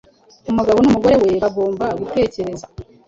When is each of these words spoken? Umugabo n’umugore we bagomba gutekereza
Umugabo 0.51 0.77
n’umugore 0.81 1.15
we 1.21 1.31
bagomba 1.43 1.85
gutekereza 1.99 2.65